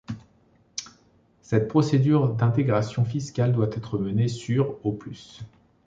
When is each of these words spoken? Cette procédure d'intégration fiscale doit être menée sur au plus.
Cette 1.43 1.67
procédure 1.67 2.33
d'intégration 2.33 3.05
fiscale 3.05 3.53
doit 3.53 3.67
être 3.69 3.99
menée 3.99 4.29
sur 4.29 4.83
au 4.83 4.91
plus. 4.93 5.41